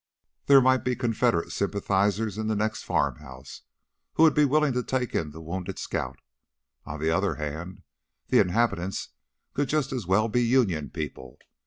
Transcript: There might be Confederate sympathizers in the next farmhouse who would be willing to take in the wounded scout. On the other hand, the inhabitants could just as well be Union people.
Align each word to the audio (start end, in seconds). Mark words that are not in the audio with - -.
There 0.47 0.61
might 0.61 0.83
be 0.83 0.95
Confederate 0.95 1.51
sympathizers 1.51 2.39
in 2.39 2.47
the 2.47 2.55
next 2.55 2.81
farmhouse 2.81 3.61
who 4.13 4.23
would 4.23 4.33
be 4.33 4.45
willing 4.45 4.73
to 4.73 4.81
take 4.81 5.13
in 5.13 5.29
the 5.29 5.43
wounded 5.43 5.77
scout. 5.77 6.17
On 6.85 6.99
the 6.99 7.11
other 7.11 7.35
hand, 7.35 7.83
the 8.29 8.39
inhabitants 8.39 9.09
could 9.53 9.69
just 9.69 9.91
as 9.93 10.07
well 10.07 10.27
be 10.27 10.41
Union 10.43 10.89
people. 10.89 11.37